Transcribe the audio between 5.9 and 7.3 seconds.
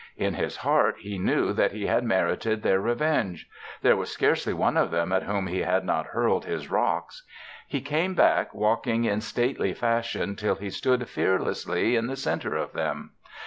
hurled his rocks.